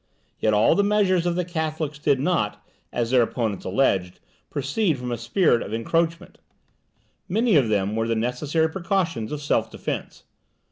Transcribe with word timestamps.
Yet 0.39 0.55
all 0.55 0.73
the 0.73 0.83
measures 0.83 1.27
of 1.27 1.35
the 1.35 1.45
Catholics 1.45 1.99
did 1.99 2.19
not, 2.19 2.65
as 2.91 3.11
their 3.11 3.21
opponents 3.21 3.65
alleged, 3.65 4.19
proceed 4.49 4.97
from 4.97 5.11
a 5.11 5.15
spirit 5.17 5.61
of 5.61 5.75
encroachment 5.75 6.39
many 7.29 7.55
of 7.55 7.69
them 7.69 7.95
were 7.95 8.07
the 8.07 8.15
necessary 8.15 8.67
precautions 8.67 9.31
of 9.31 9.43
self 9.43 9.69
defence. 9.69 10.23